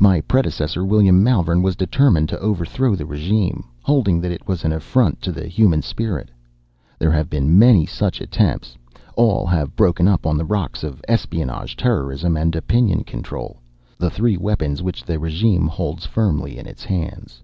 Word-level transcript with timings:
My 0.00 0.20
predecessor, 0.22 0.84
William 0.84 1.22
Malvern, 1.22 1.62
determined 1.62 2.28
to 2.30 2.40
overthrow 2.40 2.96
the 2.96 3.06
regime, 3.06 3.64
holding 3.84 4.20
that 4.20 4.32
it 4.32 4.48
was 4.48 4.64
an 4.64 4.72
affront 4.72 5.22
to 5.22 5.30
the 5.30 5.46
human 5.46 5.82
spirit. 5.82 6.32
There 6.98 7.12
have 7.12 7.30
been 7.30 7.56
many 7.56 7.86
such 7.86 8.20
attempts. 8.20 8.76
All 9.14 9.46
have 9.46 9.76
broken 9.76 10.08
up 10.08 10.26
on 10.26 10.36
the 10.36 10.44
rocks 10.44 10.82
of 10.82 11.00
espionage, 11.06 11.76
terrorism 11.76 12.36
and 12.36 12.56
opinion 12.56 13.04
control 13.04 13.60
the 13.98 14.10
three 14.10 14.36
weapons 14.36 14.82
which 14.82 15.04
the 15.04 15.20
regime 15.20 15.68
holds 15.68 16.04
firmly 16.04 16.58
in 16.58 16.66
its 16.66 16.82
hands. 16.82 17.40